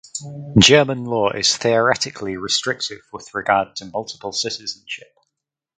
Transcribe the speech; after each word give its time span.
German 0.57 1.03
law 1.05 1.29
is 1.29 1.55
theoretically 1.55 2.35
restrictive 2.35 3.01
with 3.13 3.35
regard 3.35 3.75
to 3.75 3.85
multiple 3.85 4.31
citizenship. 4.31 5.15